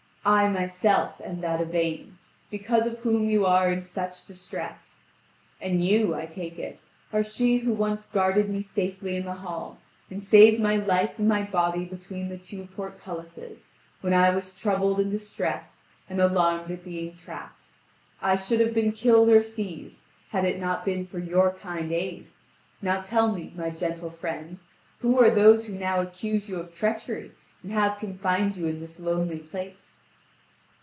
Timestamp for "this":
28.81-28.99